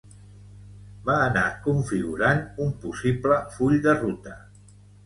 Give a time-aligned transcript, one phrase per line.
[1.09, 4.39] Va anar configurant un possible full de ruta